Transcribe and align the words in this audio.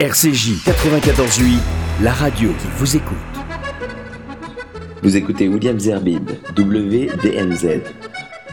RCJ 0.00 0.64
94.8, 0.64 1.58
la 2.02 2.12
radio 2.12 2.52
qui 2.58 2.66
vous 2.78 2.96
écoute. 2.96 3.18
Vous 5.02 5.14
écoutez 5.14 5.46
William 5.46 5.78
Zerbib, 5.78 6.30
WDMZ. 6.56 7.82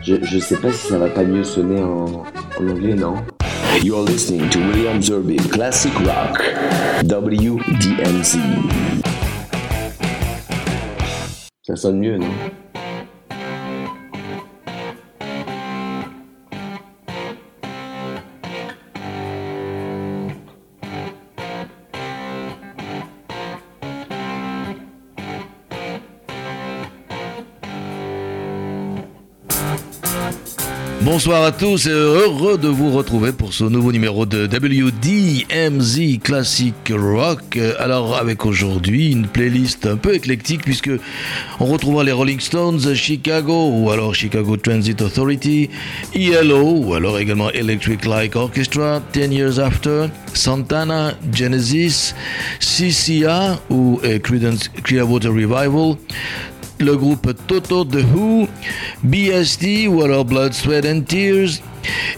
Je, 0.03 0.15
je 0.21 0.39
sais 0.39 0.57
pas 0.57 0.73
si 0.73 0.87
ça 0.89 0.97
va 0.97 1.07
pas 1.07 1.23
mieux 1.23 1.45
sonner 1.45 1.81
en, 1.81 2.25
en 2.59 2.67
anglais, 2.67 2.95
non? 2.95 3.15
You're 3.81 4.03
listening 4.05 4.49
to 4.49 4.59
William 4.59 5.01
Zerbib, 5.01 5.39
Classic 5.49 5.93
Rock, 5.99 6.43
WDMZ. 7.05 8.39
Ça 11.65 11.77
sonne 11.77 11.99
mieux, 11.99 12.17
non? 12.17 12.27
Bonsoir 31.17 31.45
à 31.45 31.51
tous 31.51 31.87
et 31.87 31.89
heureux 31.89 32.59
de 32.59 32.67
vous 32.67 32.91
retrouver 32.91 33.31
pour 33.31 33.51
ce 33.51 33.63
nouveau 33.63 33.91
numéro 33.91 34.27
de 34.27 34.45
WDMZ 34.45 36.19
Classic 36.21 36.75
Rock. 36.91 37.57
Alors 37.79 38.17
avec 38.17 38.45
aujourd'hui 38.45 39.13
une 39.13 39.25
playlist 39.25 39.87
un 39.87 39.97
peu 39.97 40.13
éclectique 40.13 40.61
puisque 40.61 40.91
on 41.59 41.65
retrouvera 41.65 42.03
les 42.03 42.11
Rolling 42.11 42.39
Stones, 42.39 42.93
Chicago 42.93 43.71
ou 43.73 43.89
alors 43.89 44.13
Chicago 44.13 44.57
Transit 44.57 45.01
Authority, 45.01 45.71
ELO 46.13 46.83
ou 46.85 46.93
alors 46.93 47.17
également 47.17 47.49
Electric 47.49 48.05
Light 48.05 48.35
Orchestra, 48.35 49.01
10 49.13 49.33
Years 49.33 49.59
After, 49.59 50.09
Santana, 50.35 51.15
Genesis, 51.33 52.13
CCA 52.59 53.59
ou 53.71 53.99
eh, 54.03 54.19
Creedence 54.19 54.69
Clearwater 54.83 55.29
Revival, 55.29 55.95
le 56.79 56.95
groupe 56.95 57.33
Toto 57.47 57.83
The 57.83 58.03
Who, 58.13 58.47
BSD 59.03 59.87
ou 59.87 60.01
alors 60.03 60.25
Blood, 60.25 60.53
Sweat 60.53 60.85
and 60.85 61.01
Tears, 61.01 61.61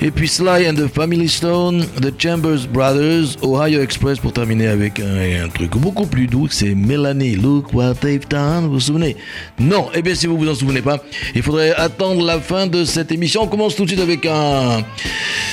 et 0.01 0.11
puis 0.11 0.27
Sly 0.27 0.67
and 0.67 0.75
the 0.75 0.87
Family 0.87 1.27
Stone, 1.27 1.85
The 2.01 2.13
Chambers 2.17 2.67
Brothers, 2.71 3.37
Ohio 3.43 3.81
Express 3.81 4.19
pour 4.19 4.33
terminer 4.33 4.67
avec 4.67 4.99
un, 4.99 5.47
truc 5.49 5.71
beaucoup 5.77 6.05
plus 6.05 6.27
doux, 6.27 6.47
c'est 6.49 6.75
Melanie, 6.75 7.35
Look 7.35 7.73
What 7.73 7.95
They've 7.95 8.27
Done, 8.27 8.65
vous 8.65 8.73
vous 8.73 8.79
souvenez? 8.79 9.15
Non, 9.59 9.89
eh 9.93 10.01
bien 10.01 10.15
si 10.15 10.27
vous 10.27 10.37
vous 10.37 10.49
en 10.49 10.55
souvenez 10.55 10.81
pas, 10.81 11.03
il 11.35 11.43
faudrait 11.43 11.73
attendre 11.73 12.25
la 12.25 12.39
fin 12.39 12.67
de 12.67 12.83
cette 12.83 13.11
émission. 13.11 13.43
On 13.43 13.47
commence 13.47 13.75
tout 13.75 13.83
de 13.83 13.89
suite 13.89 14.01
avec 14.01 14.25
un, 14.25 14.83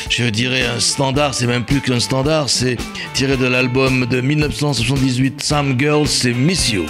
je 0.08 0.24
dirais 0.24 0.64
un 0.64 0.80
standard, 0.80 1.34
c'est 1.34 1.46
même 1.46 1.64
plus 1.64 1.80
qu'un 1.80 2.00
standard, 2.00 2.48
c'est 2.48 2.76
tiré 3.14 3.36
de 3.36 3.46
l'album 3.46 4.06
de 4.06 4.20
1978 4.20 5.42
Some 5.42 5.78
Girls, 5.78 6.08
c'est 6.08 6.32
Miss 6.32 6.70
You. 6.70 6.86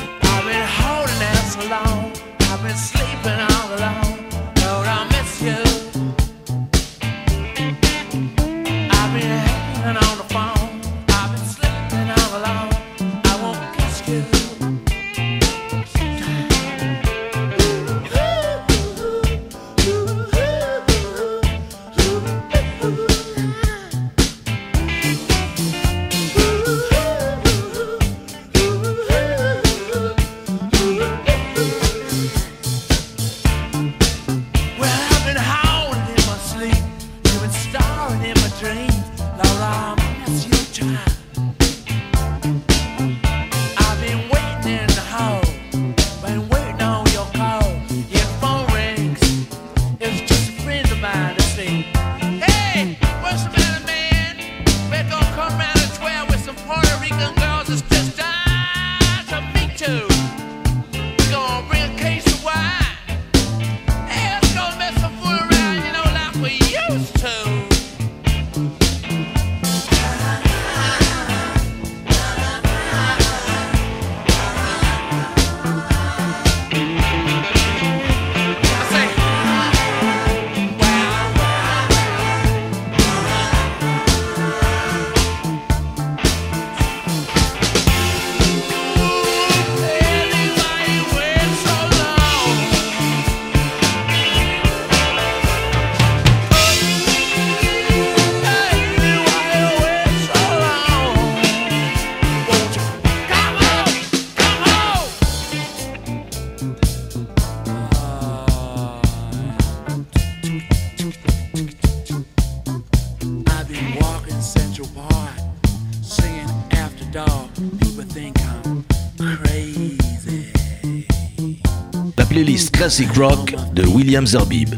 Classic 122.87 123.13
Rock 123.17 123.53
de 123.73 123.85
William 123.85 124.25
Zerbib. 124.25 124.69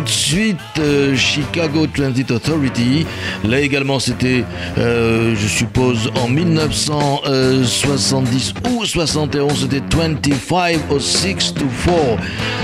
Tout 0.00 0.12
suite 0.12 0.58
euh, 0.78 1.16
Chicago 1.16 1.86
Transit 1.86 2.30
Authority. 2.30 3.06
Là 3.44 3.60
également, 3.60 3.98
c'était, 3.98 4.44
euh, 4.78 5.34
je 5.34 5.46
suppose, 5.46 6.10
en 6.22 6.28
1970 6.28 8.54
ou 8.70 8.84
71, 8.84 9.62
c'était 9.62 9.82
25 9.94 10.78
au 10.90 10.98
6 10.98 11.54
to 11.54 11.64
4, 11.84 11.94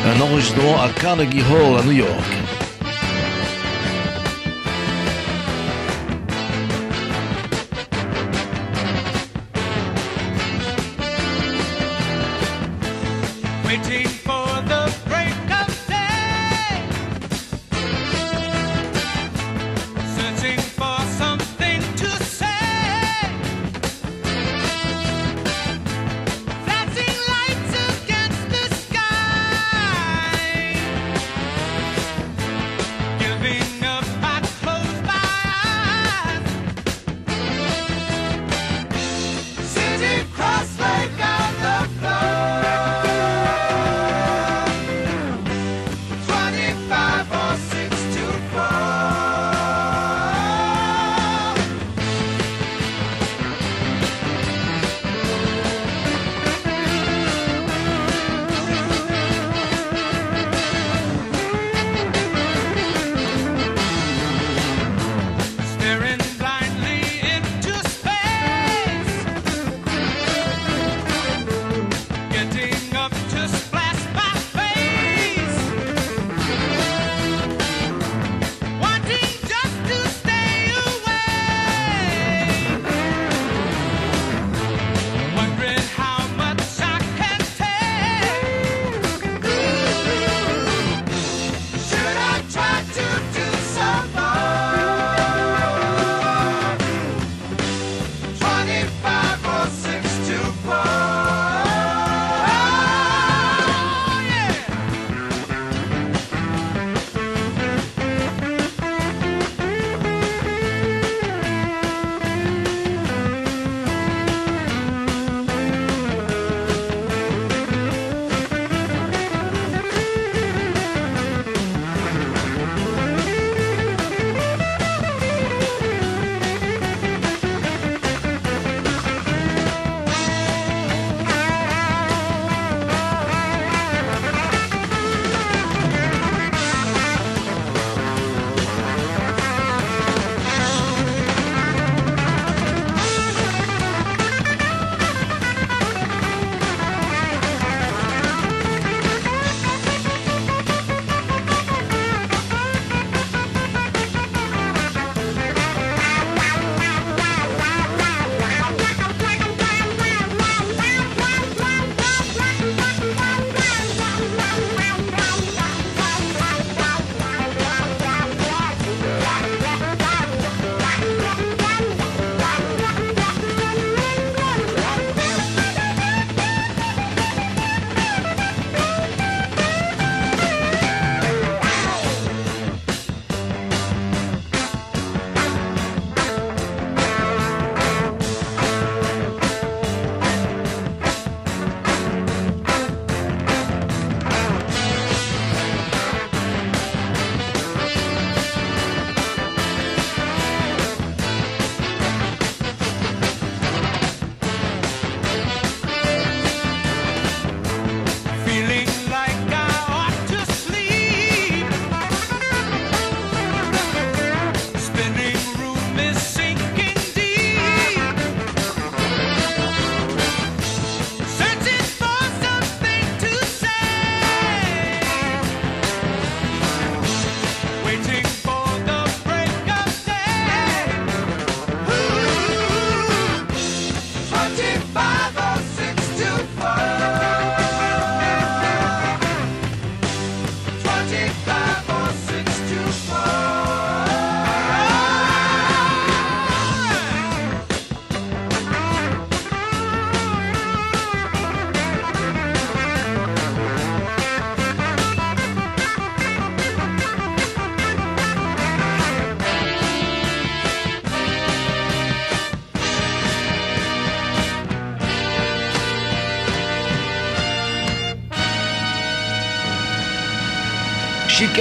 un 0.06 0.20
enregistrement 0.20 0.78
à 0.80 0.88
Carnegie 1.00 1.42
Hall 1.50 1.78
à 1.78 1.82
New 1.82 1.92
York. 1.92 2.45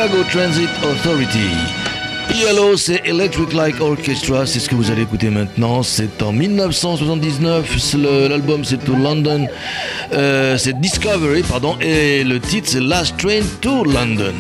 Chicago 0.06 0.24
Transit 0.30 0.70
Authority. 0.84 1.50
Yellow, 2.36 2.78
c'est 2.78 3.02
Electric 3.06 3.54
Like 3.54 3.82
Orchestra, 3.82 4.46
c'est 4.46 4.60
ce 4.60 4.70
que 4.70 4.76
vous 4.76 4.92
allez 4.92 5.02
écouter 5.02 5.32
maintenant. 5.32 5.82
C'est 5.82 6.22
en 6.22 6.32
1979, 6.32 7.96
l'album 8.30 8.64
c'est 8.64 8.78
To 8.86 8.96
London, 8.96 9.48
euh, 10.14 10.60
c'est 10.60 10.80
Discovery, 10.80 11.42
pardon, 11.42 11.76
et 11.82 12.24
le 12.24 12.40
titre 12.40 12.70
c'est 12.70 12.82
Last 12.82 13.18
Train 13.18 13.42
to 13.62 13.84
London. 13.84 14.34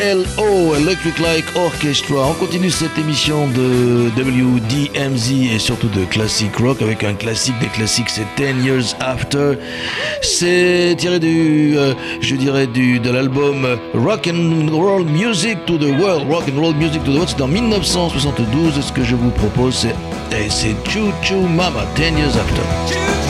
ELO, 0.00 0.74
Electric 0.76 1.18
Like 1.18 1.44
Orchestra. 1.54 2.28
On 2.30 2.32
continue 2.34 2.70
cette 2.70 2.96
émission 2.96 3.46
de 3.48 4.08
WDMZ 4.16 5.54
et 5.54 5.58
surtout 5.58 5.88
de 5.88 6.04
Classic 6.06 6.54
Rock 6.56 6.80
avec 6.80 7.04
un 7.04 7.14
classique 7.14 7.58
des 7.60 7.66
classiques, 7.66 8.08
c'est 8.08 8.26
10 8.36 8.64
Years 8.64 8.96
After. 9.00 9.58
C'est 10.22 10.94
tiré 10.96 11.18
du, 11.18 11.76
euh, 11.76 11.92
je 12.20 12.34
dirais, 12.36 12.66
du, 12.66 12.98
de 12.98 13.10
l'album 13.10 13.78
Rock 13.94 14.28
and 14.32 14.70
Roll 14.72 15.04
Music 15.04 15.58
to 15.66 15.76
the 15.76 15.90
World. 16.00 16.30
Rock 16.30 16.44
and 16.48 16.60
Roll 16.60 16.74
Music 16.74 17.04
to 17.04 17.12
the 17.12 17.16
World, 17.16 17.28
c'est 17.28 17.42
en 17.42 17.48
1972. 17.48 18.80
Ce 18.80 18.92
que 18.92 19.04
je 19.04 19.14
vous 19.14 19.30
propose, 19.30 19.86
c'est 20.48 20.76
Choo 20.88 21.12
Choo 21.22 21.40
Mama, 21.40 21.84
10 21.96 22.02
Years 22.02 22.36
After. 22.36 23.29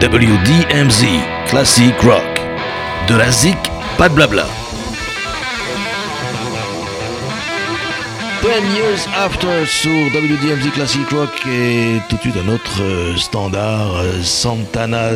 WDMZ, 0.00 1.06
Classic 1.48 1.98
Rock. 2.02 2.22
De 3.08 3.16
la 3.16 3.30
zik, 3.30 3.56
pas 3.96 4.10
de 4.10 4.14
blabla. 4.14 4.46
10 8.42 8.48
Years 8.76 9.08
After 9.16 9.64
sur 9.64 9.90
WDMZ 9.90 10.70
Classic 10.74 11.08
Rock 11.08 11.30
et 11.50 11.96
tout 12.10 12.16
de 12.16 12.20
suite 12.20 12.36
un 12.36 12.48
autre 12.52 12.82
euh, 12.82 13.16
standard, 13.16 13.96
euh, 13.96 14.22
Santana, 14.22 15.12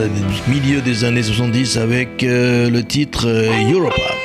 milieu 0.49 0.81
des 0.81 1.05
années 1.05 1.25
70 1.25 1.77
avec 1.77 2.25
euh, 2.25 2.71
le 2.71 2.83
titre 2.83 3.29
euh, 3.29 3.71
Europa. 3.71 4.20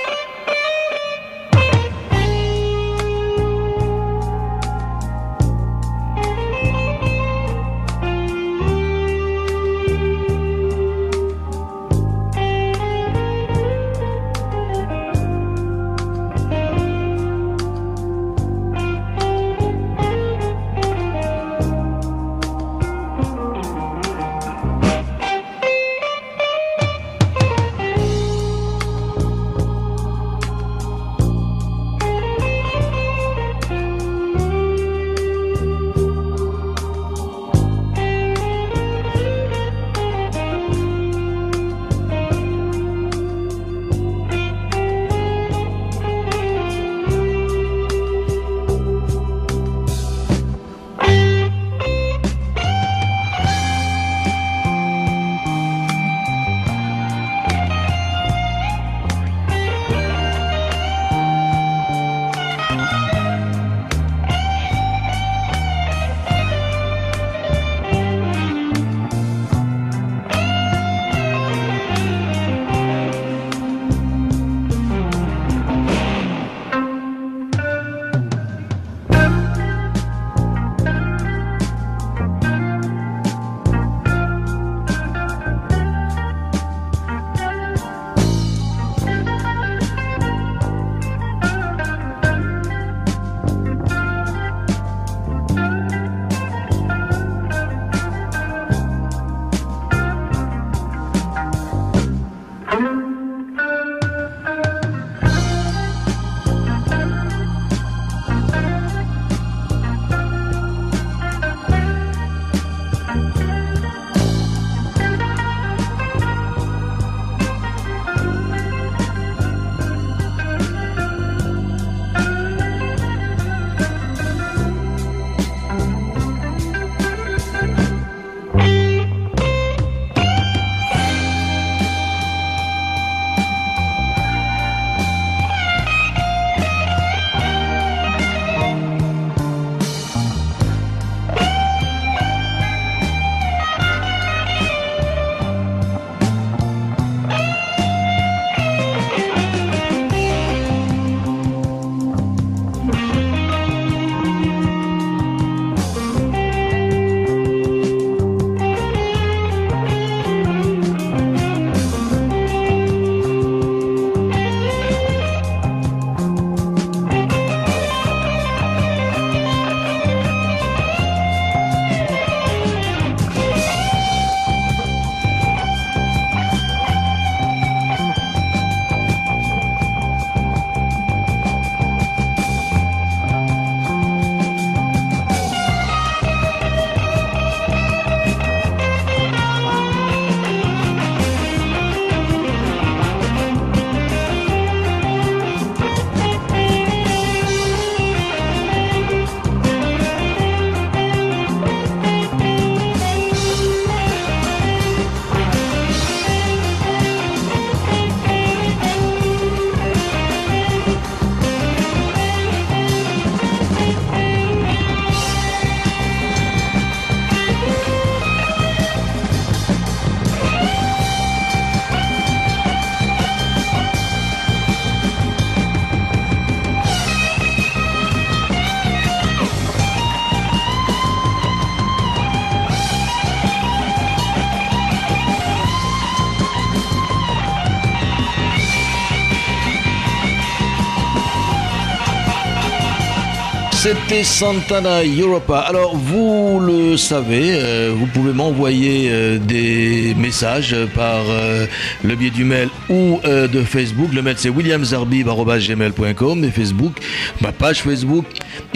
C'était 243.95 244.23
Santana 244.23 245.03
Europa. 245.03 245.59
Alors, 245.59 245.95
vous 245.95 246.59
le 246.59 246.97
savez, 246.97 247.51
euh, 247.53 247.93
vous 247.95 248.07
pouvez 248.07 248.33
m'envoyer 248.33 249.09
euh, 249.09 249.37
des 249.39 250.13
messages 250.17 250.75
par 250.93 251.23
euh, 251.29 251.65
le 252.03 252.15
biais 252.15 252.29
du 252.29 252.43
mail 252.43 252.69
ou 252.89 253.19
de 253.23 253.63
Facebook. 253.63 254.13
Le 254.13 254.21
mail, 254.21 254.35
c'est 254.37 254.49
williamzarbib.gmail.com 254.49 256.43
et 256.43 256.51
Facebook, 256.51 256.93
ma 257.41 257.53
page 257.53 257.83
Facebook, 257.83 258.25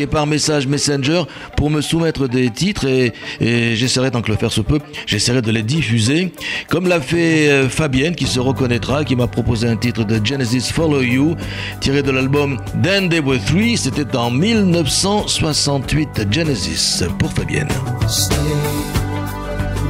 par 0.08 0.28
message 0.28 0.68
Messenger 0.68 1.24
pour 1.56 1.70
me 1.70 1.82
soumettre 1.82 2.28
des 2.28 2.50
titres 2.50 2.86
et, 2.88 3.14
j'essaierai 3.40 4.12
tant 4.12 4.22
que 4.22 4.32
le 4.32 4.38
faire 4.38 4.52
se 4.52 4.62
peut, 4.62 4.80
j'essaierai 5.06 5.42
de 5.42 5.52
les 5.52 5.64
diffuser 5.64 6.34
comme 6.70 6.88
l'a 6.88 7.02
fait 7.02 7.50
euh, 7.50 7.70
Fabienne 7.70 8.16
qui 8.16 8.26
se 8.26 8.40
reconnaîtra, 8.40 9.04
qui 9.04 9.16
m'a 9.16 9.28
proposé 9.28 9.68
un 9.68 9.76
titre 9.76 10.04
de 10.04 10.24
Genesis 10.24 10.72
Follow 10.72 11.02
You 11.02 11.36
tiré 11.80 12.04
de 12.04 12.12
l'album 12.12 12.58
Then 12.84 13.10
They 13.10 13.20
Were 13.20 13.40
Three, 13.40 13.78
c'était 13.78 14.16
en 14.16 14.32
1968 14.32 16.28
Genesis 16.32 17.04
pour 17.18 17.32
Fabienne. 17.32 17.70
Stay 18.08 18.36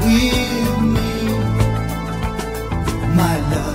with 0.06 0.34
me, 0.82 1.00
my 3.15 3.38
love. 3.52 3.68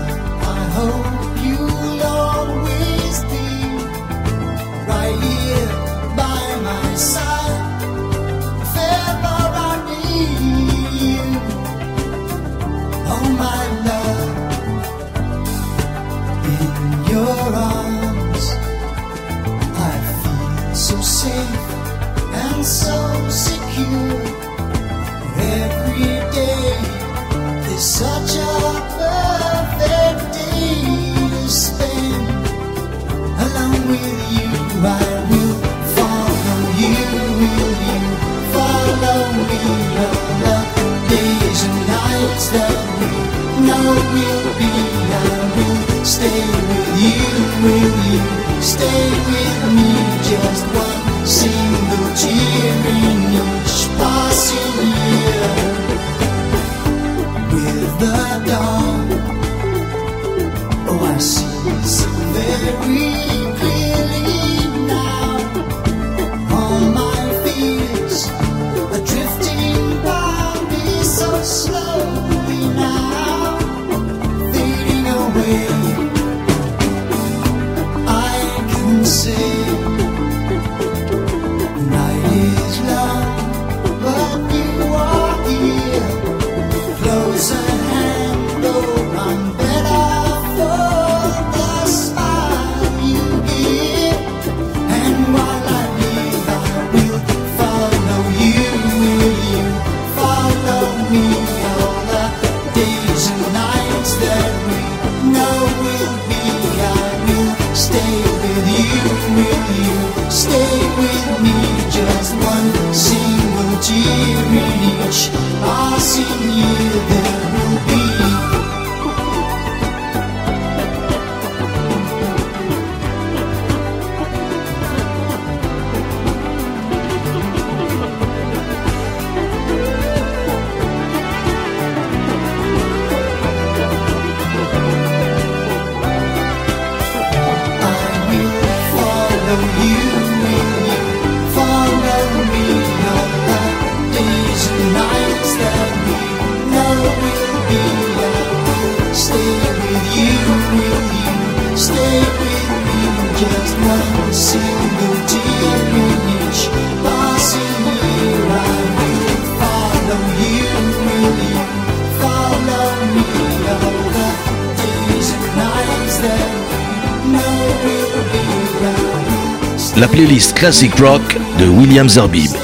Classic 170.55 170.95
Rock 170.99 171.23
de 171.59 171.67
William 171.67 172.09
Zerbib. 172.09 172.51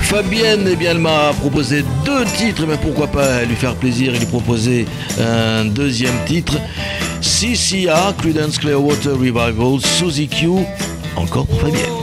Fabienne, 0.00 0.68
elle 0.80 0.98
m'a 0.98 1.32
proposé 1.40 1.84
deux 2.04 2.24
titres, 2.36 2.64
mais 2.66 2.76
pourquoi 2.76 3.06
pas 3.06 3.44
lui 3.44 3.54
faire 3.54 3.74
plaisir 3.74 4.14
et 4.14 4.18
lui 4.18 4.26
proposer 4.26 4.86
un 5.18 5.64
deuxième 5.64 6.24
titre. 6.26 6.54
CCA, 7.20 8.14
Credence 8.18 8.58
Clearwater 8.58 9.12
Revival, 9.12 9.80
Suzy 9.80 10.28
Q, 10.28 10.48
encore 11.16 11.46
pour 11.46 11.60
Fabienne. 11.60 11.99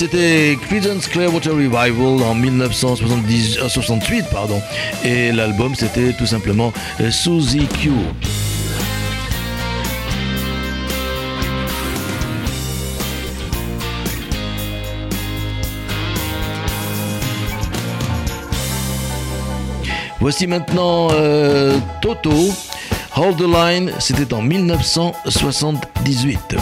c'était 0.00 0.58
Creedence 0.62 1.06
Clearwater 1.08 1.52
Revival 1.52 2.22
en 2.22 2.34
1968 2.34 4.24
euh, 4.32 4.58
et 5.04 5.30
l'album 5.30 5.74
c'était 5.74 6.14
tout 6.14 6.24
simplement 6.24 6.72
euh, 7.02 7.10
Suzy 7.10 7.66
Q. 7.66 7.90
Voici 20.18 20.46
maintenant 20.46 21.08
euh, 21.12 21.78
Toto. 22.00 22.54
Hold 23.16 23.36
the 23.36 23.42
Line, 23.42 23.92
c'était 23.98 24.32
en 24.32 24.40
1978. 24.40 26.56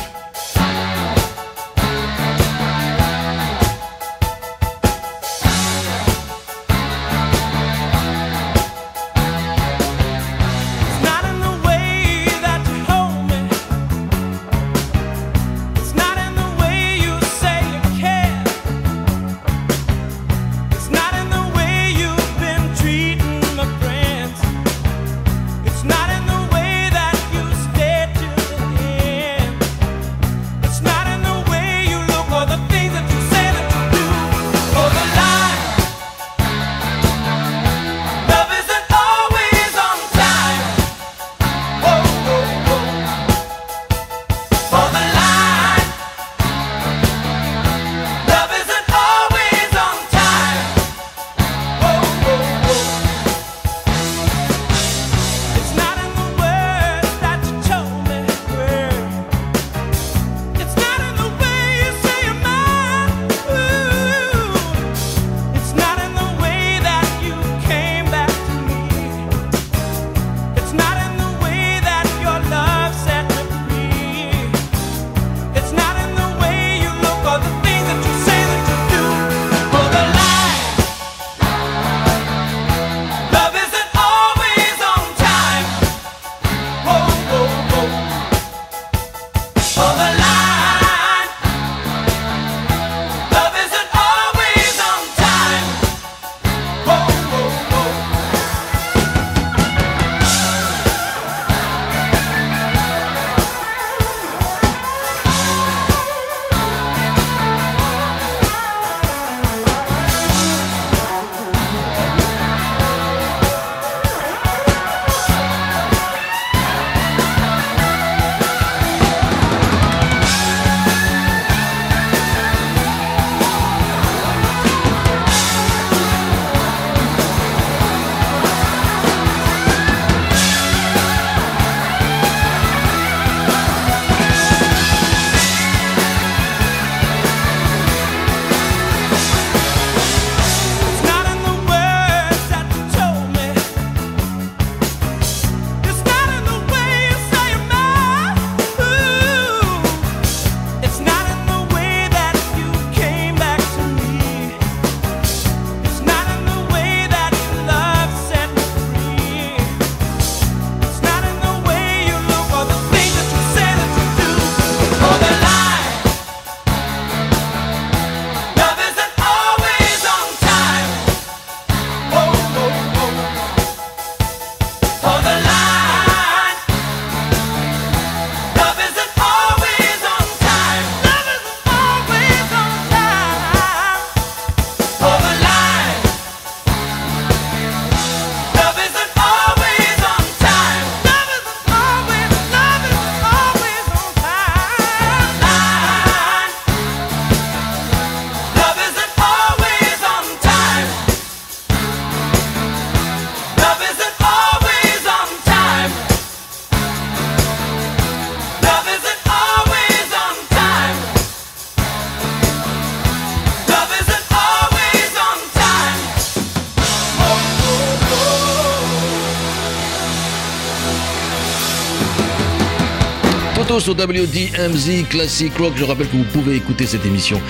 Sur 223.89 223.97
WDMZ 223.97 225.09
Classic 225.09 225.57
Rock. 225.57 225.73
Je 225.77 225.85
rappelle 225.85 226.09
que 226.09 226.17
vous 226.19 226.25
pouvez 226.25 226.57
écouter 226.57 226.85
cette 226.85 227.07
émission 227.07 227.41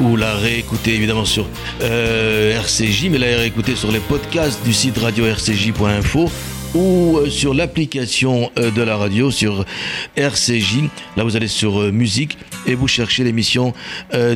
ou 0.00 0.16
la 0.16 0.34
réécouter 0.34 0.94
évidemment 0.94 1.24
sur 1.24 1.46
euh, 1.80 2.58
RCJ, 2.58 3.08
mais 3.08 3.18
la 3.18 3.26
réécouter 3.36 3.76
sur 3.76 3.92
les 3.92 4.00
podcasts 4.00 4.64
du 4.64 4.72
site 4.72 4.98
radio-rcj.info 4.98 6.28
ou 6.74 7.18
euh, 7.18 7.30
sur 7.30 7.54
l'application 7.54 8.50
euh, 8.58 8.72
de 8.72 8.82
la 8.82 8.96
radio 8.96 9.30
sur 9.30 9.64
RCJ. 10.16 10.88
Là, 11.16 11.22
vous 11.22 11.36
allez 11.36 11.46
sur 11.46 11.92
musique 11.92 12.36
et 12.66 12.74
vous 12.74 12.88
cherchez 12.88 13.22
l'émission 13.22 13.72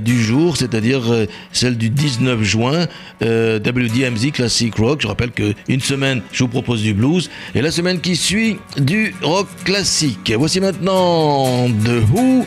du 0.02 0.22
jour, 0.22 0.56
c'est-à-dire 0.56 1.02
celle 1.50 1.76
du 1.76 1.90
19 1.90 2.42
juin, 2.42 2.86
euh, 3.22 3.58
WDMZ 3.58 4.32
Classic 4.32 4.74
Rock. 4.76 5.00
Je 5.02 5.06
rappelle 5.06 5.30
que 5.30 5.54
une 5.68 5.80
semaine, 5.80 6.22
je 6.32 6.44
vous 6.44 6.48
propose 6.48 6.82
du 6.82 6.94
blues 6.94 7.30
et 7.54 7.62
la 7.62 7.70
semaine 7.70 8.00
qui 8.00 8.16
suit 8.16 8.58
du 8.76 9.14
rock 9.22 9.48
classique. 9.64 10.32
Voici 10.36 10.60
maintenant 10.60 11.68
The 11.68 12.02
Who. 12.12 12.46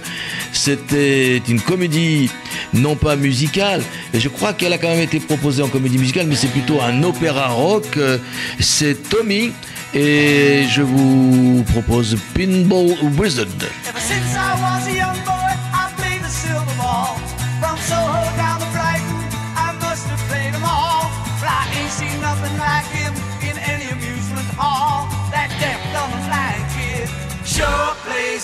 C'était 0.53 1.37
une 1.47 1.61
comédie 1.61 2.29
non 2.73 2.95
pas 2.95 3.15
musicale, 3.15 3.81
et 4.13 4.19
je 4.19 4.27
crois 4.29 4.53
qu'elle 4.53 4.73
a 4.73 4.77
quand 4.77 4.89
même 4.89 4.99
été 5.01 5.19
proposée 5.19 5.63
en 5.63 5.67
comédie 5.67 5.97
musicale, 5.97 6.27
mais 6.27 6.35
c'est 6.35 6.51
plutôt 6.51 6.81
un 6.81 7.03
opéra 7.03 7.47
rock. 7.47 7.85
Euh, 7.97 8.17
C'est 8.59 9.09
Tommy. 9.09 9.51
Et 9.93 10.65
je 10.69 10.81
vous 10.81 11.63
propose 11.71 12.17
Pinball 12.35 12.93
Wizard. 13.17 13.47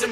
He 0.04 0.10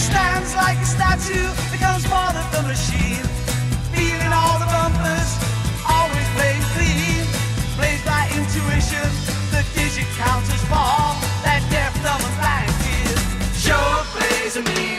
stands 0.00 0.56
like 0.56 0.78
a 0.78 0.84
statue, 0.84 1.46
becomes 1.70 2.04
part 2.06 2.34
of 2.34 2.50
the 2.50 2.62
machine. 2.66 3.22
Feeling 3.94 4.32
all 4.34 4.58
the 4.58 4.66
bumpers, 4.66 5.38
always 5.88 6.28
playing 6.34 6.62
clean. 6.74 7.22
Plays 7.78 8.02
by 8.02 8.26
intuition, 8.34 9.06
the 9.54 9.62
digit 9.76 10.08
counters 10.18 10.64
fall. 10.64 11.14
That 11.44 11.62
sure 13.54 14.04
plays 14.12 14.56
a 14.56 14.62
mean 14.62 14.91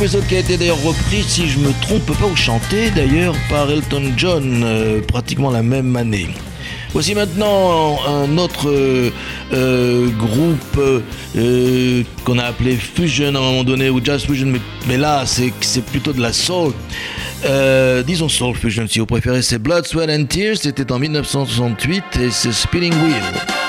Wizard 0.00 0.26
qui 0.28 0.36
a 0.36 0.38
été 0.38 0.56
d'ailleurs 0.56 0.82
repris, 0.82 1.22
si 1.22 1.46
je 1.46 1.58
me 1.58 1.72
trompe 1.82 2.06
pas, 2.18 2.26
ou 2.26 2.34
chanté 2.34 2.90
d'ailleurs 2.90 3.34
par 3.50 3.70
Elton 3.70 4.12
John, 4.16 4.62
euh, 4.64 5.00
pratiquement 5.02 5.50
la 5.50 5.62
même 5.62 5.94
année. 5.94 6.28
Voici 6.92 7.14
maintenant 7.14 7.98
un 8.08 8.38
autre 8.38 8.70
euh, 8.70 9.10
euh, 9.52 10.08
groupe 10.08 11.02
euh, 11.36 12.02
qu'on 12.24 12.38
a 12.38 12.44
appelé 12.44 12.76
Fusion 12.76 13.34
à 13.34 13.38
un 13.38 13.42
moment 13.42 13.64
donné, 13.64 13.90
ou 13.90 14.00
Jazz 14.02 14.24
Fusion, 14.24 14.46
mais, 14.46 14.60
mais 14.88 14.96
là 14.96 15.24
c'est 15.26 15.84
plutôt 15.84 16.12
de 16.12 16.20
la 16.20 16.32
soul. 16.32 16.72
Euh, 17.44 18.02
disons 18.02 18.28
Soul 18.28 18.56
Fusion 18.56 18.86
si 18.88 19.00
vous 19.00 19.06
préférez, 19.06 19.42
c'est 19.42 19.58
Blood, 19.58 19.86
Sweat 19.86 20.08
and 20.08 20.24
Tears, 20.24 20.56
c'était 20.56 20.90
en 20.90 20.98
1968 20.98 22.04
et 22.20 22.30
c'est 22.30 22.52
Spinning 22.52 22.92
Wheel. 22.92 23.59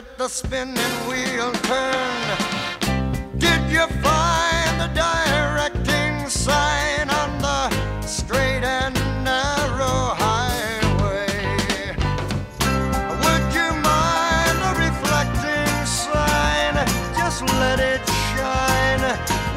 Let 0.00 0.18
the 0.18 0.28
spinning 0.28 0.96
wheel 1.08 1.52
turn. 1.68 2.38
Did 3.36 3.62
you 3.70 3.86
find 4.04 4.72
the 4.80 4.90
directing 4.94 6.26
sign 6.28 7.10
on 7.10 7.30
the 7.46 7.60
straight 8.06 8.64
and 8.78 8.94
narrow 9.24 9.98
highway? 10.24 11.26
Would 13.22 13.46
you 13.58 13.68
mind 13.90 14.58
a 14.70 14.72
reflecting 14.86 15.76
sign? 15.84 16.74
Just 17.18 17.42
let 17.60 17.78
it 17.78 18.02
shine 18.30 19.04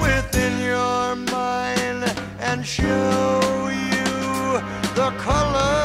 within 0.01 0.53
your 0.59 1.15
mind 1.15 2.03
and 2.39 2.65
show 2.65 3.69
you 3.71 4.59
the 4.95 5.09
colors 5.19 5.82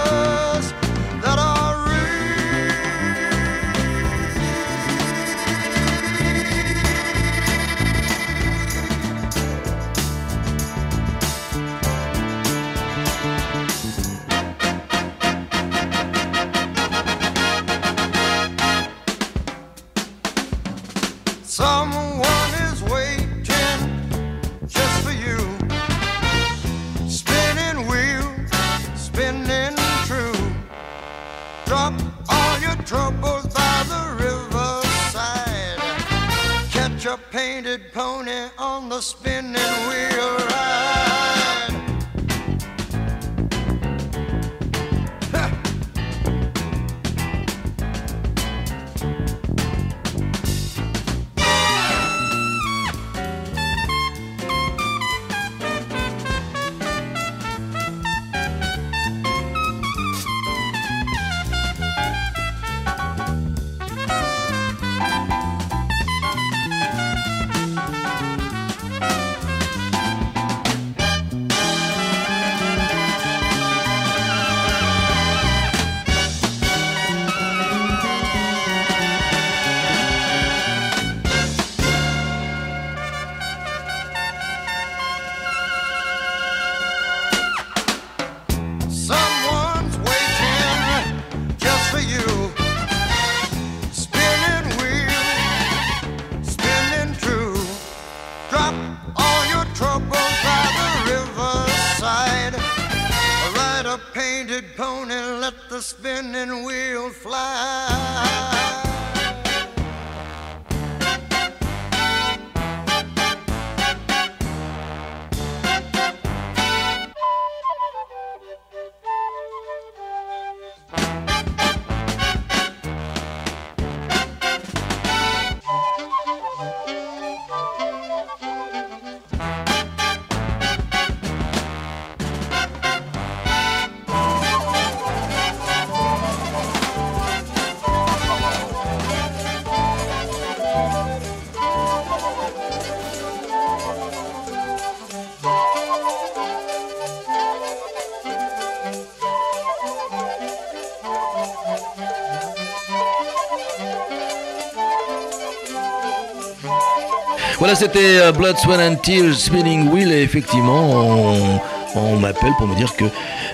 Voilà, 157.68 157.80
c'était 157.80 158.18
euh, 158.18 158.32
Blood, 158.32 158.56
Sweat 158.56 158.80
and 158.80 158.94
Tears, 159.02 159.34
Spinning 159.34 159.90
Wheel, 159.90 160.10
et 160.10 160.22
effectivement, 160.22 161.60
on, 161.94 162.16
m'appelle 162.16 162.52
pour 162.56 162.66
me 162.66 162.74
dire 162.74 162.96
que 162.96 163.04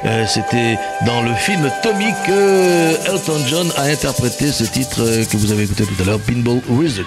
euh, 0.05 0.25
c'était 0.29 0.79
dans 1.05 1.21
le 1.23 1.35
film 1.35 1.69
Tommy 1.83 2.13
que 2.25 3.11
Elton 3.11 3.41
John 3.49 3.67
a 3.77 3.87
interprété 3.87 4.53
ce 4.53 4.63
titre 4.63 4.99
euh, 5.01 5.25
que 5.25 5.37
vous 5.37 5.51
avez 5.51 5.65
écouté 5.65 5.83
tout 5.83 6.01
à 6.01 6.07
l'heure, 6.07 6.21
Pinball 6.21 6.61
Wizard. 6.69 7.07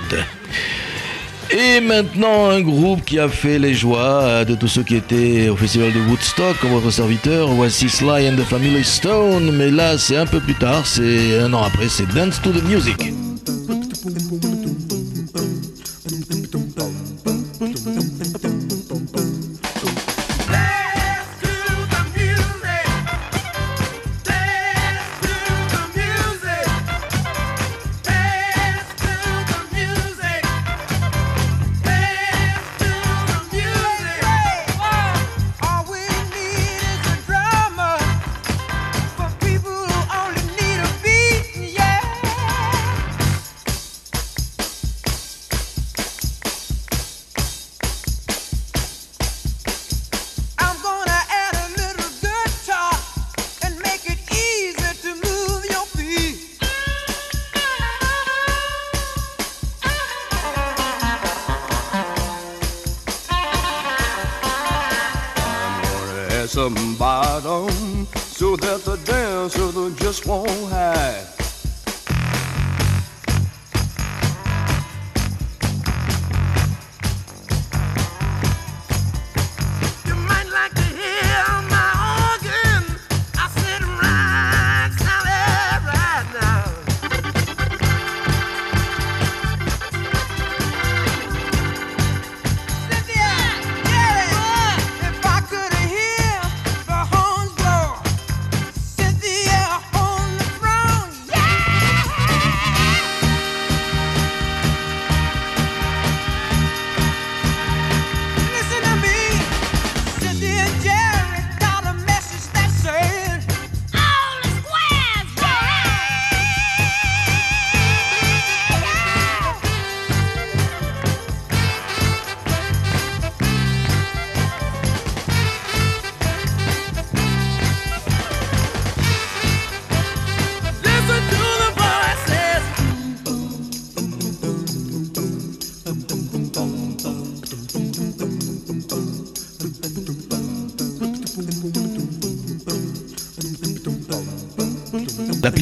Et 1.50 1.80
maintenant, 1.80 2.50
un 2.50 2.60
groupe 2.60 3.06
qui 3.06 3.20
a 3.20 3.30
fait 3.30 3.58
les 3.58 3.74
joies 3.74 4.24
euh, 4.24 4.44
de 4.44 4.56
tous 4.56 4.68
ceux 4.68 4.84
qui 4.84 4.98
étaient 4.98 5.48
au 5.48 5.56
festival 5.56 5.94
de 5.94 6.02
Woodstock, 6.10 6.60
comme 6.60 6.72
votre 6.72 6.92
serviteur, 6.92 7.48
voici 7.48 7.88
Sly 7.88 8.28
and 8.28 8.36
the 8.36 8.44
Family 8.44 8.84
Stone, 8.84 9.54
mais 9.54 9.72
là, 9.72 9.98
c'est 9.98 10.18
un 10.18 10.26
peu 10.26 10.42
plus 10.42 10.56
tard, 10.56 10.86
c'est 10.86 11.40
un 11.40 11.54
an 11.54 11.64
après, 11.64 11.88
c'est 11.88 12.14
Dance 12.14 12.42
to 12.42 12.52
the 12.52 12.62
Music. 12.66 13.14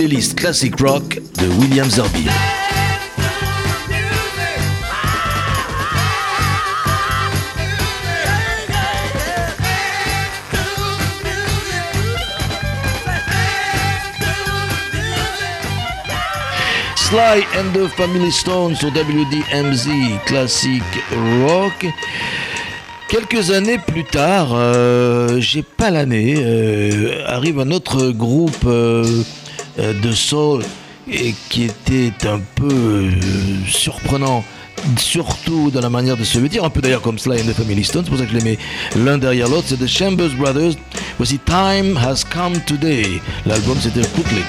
Playlist 0.05 0.35
Classic 0.35 0.79
Rock 0.81 1.19
de 1.33 1.47
William 1.59 1.89
Zerbib. 1.89 2.29
Sly 16.95 17.43
and 17.57 17.73
the 17.73 17.87
Family 17.97 18.31
Stone 18.31 18.75
sur 18.75 18.91
WDMZ 18.91 19.89
Classic 20.27 20.83
Rock. 21.41 21.87
Quelques 23.07 23.49
années 23.49 23.79
plus 23.79 24.03
tard, 24.03 24.49
euh, 24.53 25.39
j'ai 25.39 25.63
pas 25.63 25.89
l'année, 25.89 26.35
euh, 26.37 27.23
arrive 27.25 27.59
un 27.59 27.71
autre 27.71 28.11
groupe 28.11 28.65
euh, 28.65 29.23
de 29.77 30.11
soul 30.11 30.63
et 31.11 31.33
qui 31.49 31.63
était 31.63 32.27
un 32.27 32.39
peu 32.55 32.73
euh, 32.73 33.11
surprenant, 33.67 34.43
surtout 34.97 35.71
dans 35.71 35.81
la 35.81 35.89
manière 35.89 36.17
de 36.17 36.23
se 36.23 36.39
vêtir, 36.39 36.63
un 36.63 36.69
peu 36.69 36.81
d'ailleurs 36.81 37.01
comme 37.01 37.19
Sly 37.19 37.41
and 37.41 37.45
the 37.45 37.53
Family 37.53 37.83
Stone, 37.83 38.03
c'est 38.05 38.09
pour 38.09 38.19
ça 38.19 38.25
que 38.25 38.31
je 38.31 38.37
les 38.37 38.43
mets 38.43 38.57
l'un 38.95 39.17
derrière 39.17 39.47
l'autre, 39.47 39.65
c'est 39.67 39.77
The 39.77 39.87
Chambers 39.87 40.31
Brothers. 40.37 40.73
Voici 41.17 41.39
Time 41.39 41.97
Has 41.97 42.23
Come 42.29 42.59
Today. 42.65 43.21
L'album 43.45 43.77
c'était 43.79 44.01
Quickly. 44.01 44.41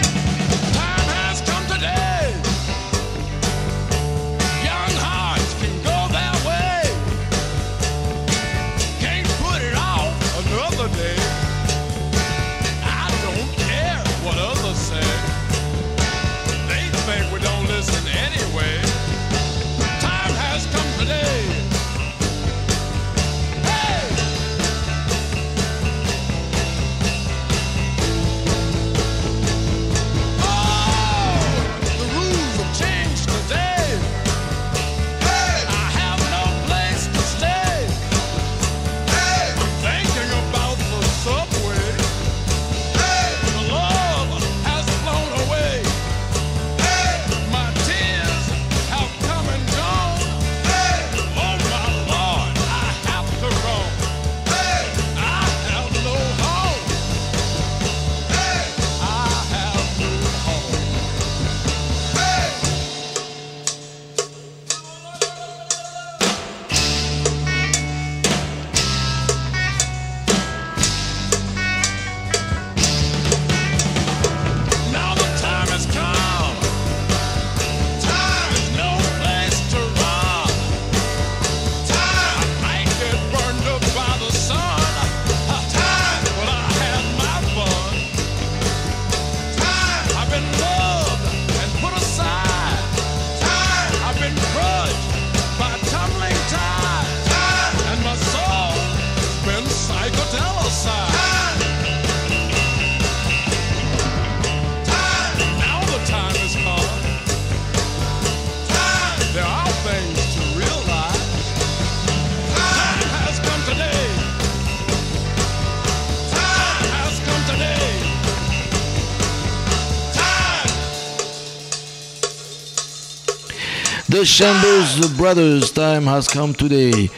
The 124.16 124.24
Chambers 124.24 125.14
Brothers, 125.18 125.72
Time 125.72 126.06
Has 126.06 126.26
Come 126.26 126.54
Today. 126.54 127.10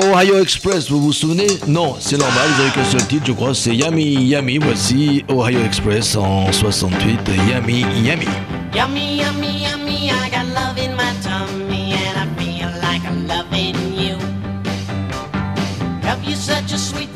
Ohio 0.00 0.38
Express, 0.38 0.88
vous 0.88 1.00
vous 1.00 1.12
souvenez? 1.12 1.48
Non, 1.66 1.96
c'est 1.98 2.16
normal, 2.16 2.48
vous 2.48 2.62
avez 2.62 2.70
qu'un 2.70 2.84
seul 2.84 3.04
titre, 3.08 3.24
je 3.26 3.32
crois, 3.32 3.54
c'est 3.54 3.74
Yummy 3.74 4.24
Yummy. 4.24 4.58
Voici 4.58 5.24
Ohio 5.28 5.58
Express 5.64 6.14
en 6.14 6.52
68, 6.52 7.28
Yummy 7.50 7.80
Yummy. 8.04 8.28
Yummy, 8.72 9.16
yummy, 9.16 9.64
yummy, 9.64 10.10
I 10.12 10.30
got 10.30 10.46
love 10.54 10.78
in 10.78 10.94
my 10.94 11.12
tummy 11.24 11.94
and 11.94 12.16
I 12.16 12.26
feel 12.40 12.70
like 12.80 13.02
I'm 13.04 13.26
loving 13.26 13.74
you. 13.92 14.16
Love 16.04 16.22
you 16.22 16.36
such 16.36 16.72
a 16.72 16.78
sweet 16.78 17.13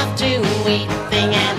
enough 0.00 0.16
to 0.16 0.70
eat 0.70 0.88
thing, 1.10 1.49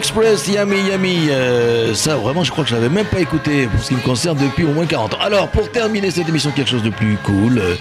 Express, 0.00 0.48
Yami 0.48 0.78
Yami. 0.88 1.28
Euh, 1.28 1.92
ça, 1.92 2.16
vraiment, 2.16 2.42
je 2.42 2.50
crois 2.50 2.64
que 2.64 2.70
je 2.70 2.74
l'avais 2.74 2.88
même 2.88 3.04
pas 3.04 3.20
écouté 3.20 3.66
pour 3.66 3.82
ce 3.82 3.88
qui 3.88 3.96
me 3.96 4.00
concerne 4.00 4.38
depuis 4.38 4.64
au 4.64 4.72
moins 4.72 4.86
40 4.86 5.12
ans. 5.12 5.18
Alors, 5.20 5.48
pour 5.48 5.70
terminer 5.70 6.10
cette 6.10 6.26
émission, 6.26 6.52
quelque 6.52 6.70
chose 6.70 6.82
de 6.82 6.88
plus 6.88 7.18
cool. 7.22 7.58
Euh, 7.58 7.74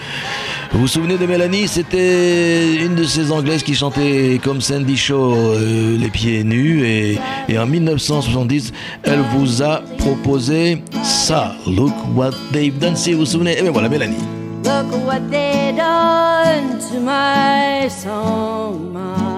vous 0.74 0.82
vous 0.82 0.88
souvenez 0.89 1.17
de 1.17 1.26
Mélanie? 1.26 1.70
C'était 1.70 2.76
une 2.76 2.95
de 2.95 3.05
ces 3.05 3.32
Anglaises 3.32 3.63
qui 3.63 3.74
chantait 3.74 4.38
comme 4.43 4.59
Sandy 4.59 4.97
Shaw, 4.97 5.34
euh, 5.34 5.97
les 5.97 6.09
pieds 6.09 6.43
nus. 6.43 6.86
Et, 6.86 7.57
en 7.57 7.65
1970, 7.65 8.74
elle 9.03 9.22
vous 9.38 9.63
a 9.63 9.82
proposé 9.97 10.84
ça. 11.01 11.53
Look 11.67 11.93
what 12.15 12.32
they've 12.51 12.78
done. 12.78 12.97
Si 12.97 13.13
vous 13.13 13.20
vous 13.20 13.26
souvenez, 13.28 13.57
et 13.57 13.61
bien 13.61 13.72
voilà, 13.72 13.88
Mélanie. 13.88 14.17
Look 14.65 14.91
what 15.05 15.22
done 15.32 16.80
to 16.91 16.99
my 16.99 17.88
song, 17.88 18.91
my 18.91 19.28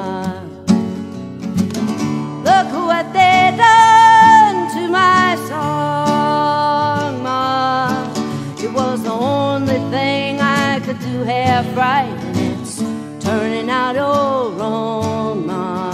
Look 2.43 2.69
what 2.73 3.13
they 3.13 3.53
done 3.55 4.69
to 4.75 4.87
my 4.87 5.35
song, 5.47 7.21
Ma. 7.21 8.11
It 8.57 8.71
was 8.73 9.03
the 9.03 9.11
only 9.11 9.79
thing 9.91 10.39
I 10.41 10.79
could 10.79 10.99
do 10.99 11.23
half 11.23 11.65
right, 11.77 12.17
and 12.25 12.37
it's 12.37 12.83
turning 13.23 13.69
out 13.69 13.95
all 13.97 14.51
wrong, 14.53 15.45
Ma. 15.45 15.91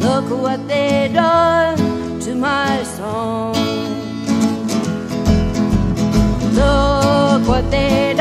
Look 0.00 0.30
what 0.30 0.66
they 0.66 1.08
done 1.12 2.18
to 2.20 2.34
my 2.34 2.82
song. 2.82 3.54
Look 6.52 7.46
what 7.46 7.70
they 7.70 8.11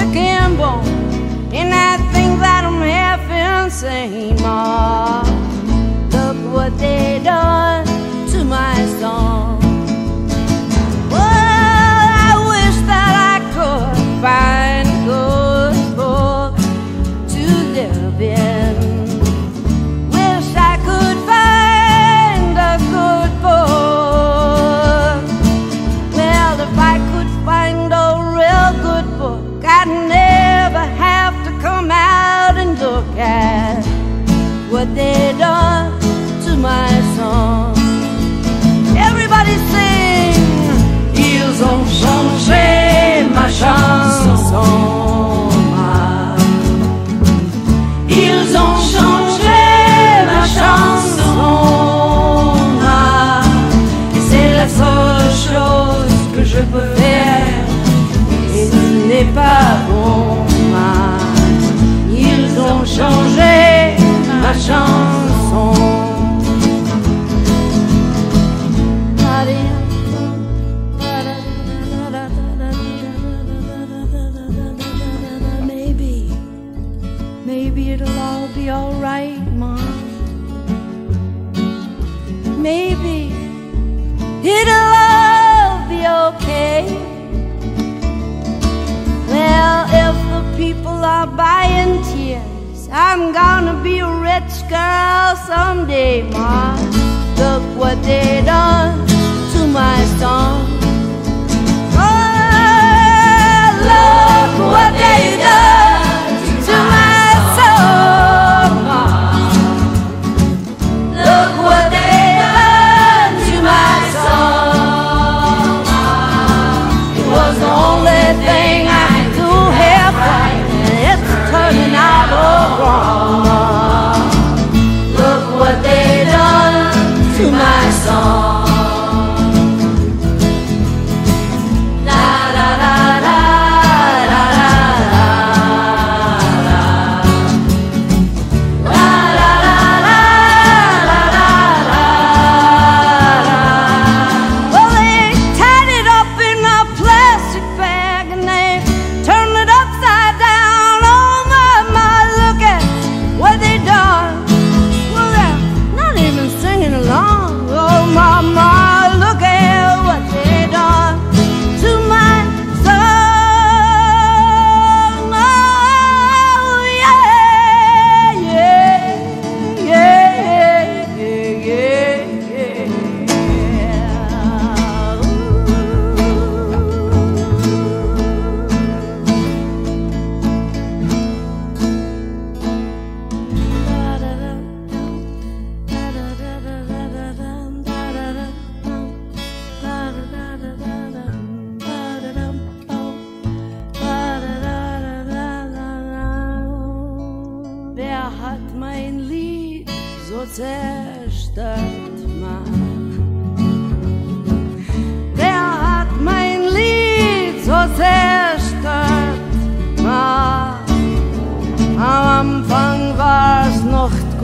and 0.00 0.56
bone, 0.56 0.84
and 1.52 1.74
I 1.74 1.96
think 2.12 2.40
that 2.40 2.64
I'm 2.64 2.80
half 2.80 3.64
insane. 3.64 4.36
Ma. 4.42 5.22
Ah, 5.22 5.24
look 6.12 6.54
what 6.54 6.78
they 6.78 7.20
done. 7.22 7.77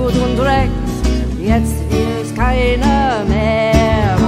Blut 0.05 0.23
und 0.23 0.37
Dreck, 0.37 0.69
jetzt 1.41 1.77
ist 2.21 2.37
keiner 2.37 3.25
mehr. 3.27 4.19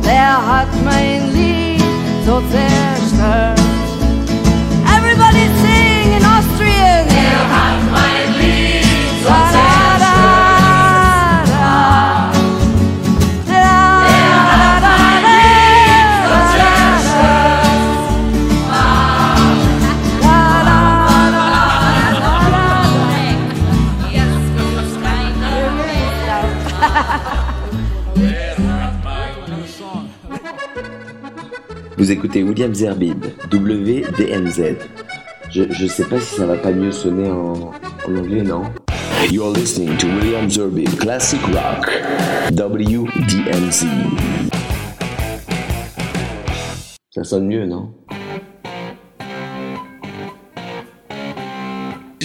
Wer 0.00 0.46
hat 0.46 0.68
mein 0.82 1.30
Lied 1.34 1.82
so 2.24 2.40
zäh? 2.50 2.75
Vous 32.06 32.12
écoutez 32.12 32.44
William 32.44 32.72
Zerbib, 32.72 33.24
WDNZ. 33.52 34.76
Je, 35.50 35.64
je 35.68 35.86
sais 35.88 36.04
pas 36.04 36.20
si 36.20 36.36
ça 36.36 36.46
va 36.46 36.56
pas 36.56 36.70
mieux 36.70 36.92
sonner 36.92 37.28
en, 37.28 37.72
anglais, 38.06 38.44
non? 38.44 38.62
You're 39.28 39.52
listening 39.52 39.96
to 39.98 40.06
William 40.06 40.48
Zerbib, 40.48 40.88
Classic 41.00 41.40
Rock, 41.46 41.90
WDNZ. 42.52 43.86
Ça 47.10 47.24
sonne 47.24 47.48
mieux, 47.48 47.66
non? 47.66 47.92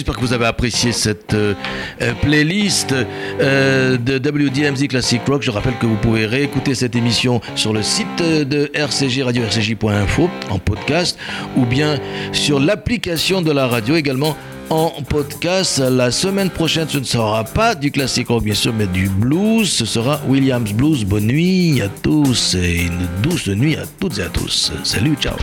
J'espère 0.02 0.16
que 0.16 0.26
vous 0.26 0.32
avez 0.32 0.46
apprécié 0.46 0.90
cette 0.90 1.32
euh, 1.34 1.54
euh, 2.00 2.12
playlist 2.22 2.92
euh, 2.92 3.96
de 3.96 4.14
WDMZ 4.14 4.88
Classic 4.88 5.22
Rock. 5.28 5.42
Je 5.42 5.52
rappelle 5.52 5.78
que 5.78 5.86
vous 5.86 5.94
pouvez 5.94 6.26
réécouter 6.26 6.74
cette 6.74 6.96
émission 6.96 7.40
sur 7.54 7.72
le 7.72 7.84
site 7.84 8.18
de 8.18 8.68
RCJ, 8.74 9.20
radio 9.20 9.44
rcj.info 9.44 10.28
en 10.50 10.58
podcast 10.58 11.16
ou 11.56 11.66
bien 11.66 12.00
sur 12.32 12.58
l'application 12.58 13.42
de 13.42 13.52
la 13.52 13.68
radio 13.68 13.94
également 13.94 14.36
en 14.70 14.90
podcast. 15.08 15.78
La 15.78 16.10
semaine 16.10 16.50
prochaine, 16.50 16.88
ce 16.88 16.98
ne 16.98 17.04
sera 17.04 17.44
pas 17.44 17.76
du 17.76 17.92
classic 17.92 18.26
rock 18.26 18.42
bien 18.42 18.54
sûr, 18.54 18.74
mais 18.76 18.88
du 18.88 19.08
blues. 19.08 19.70
Ce 19.70 19.84
sera 19.84 20.20
Williams 20.26 20.72
Blues. 20.72 21.04
Bonne 21.04 21.28
nuit 21.28 21.80
à 21.80 21.86
tous 22.02 22.56
et 22.56 22.86
une 22.86 23.06
douce 23.22 23.46
nuit 23.46 23.76
à 23.76 23.84
toutes 24.00 24.18
et 24.18 24.22
à 24.22 24.28
tous. 24.30 24.72
Salut, 24.82 25.14
ciao. 25.20 25.36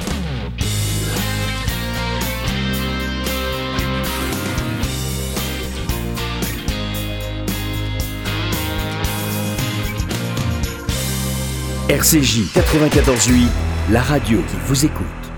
RCJ 11.90 12.54
94.8, 12.54 13.48
la 13.90 14.04
radio 14.04 14.44
qui 14.48 14.58
vous 14.68 14.86
écoute. 14.86 15.29